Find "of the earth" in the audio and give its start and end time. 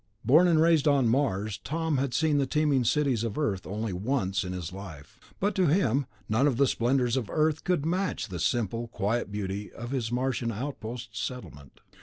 7.15-7.57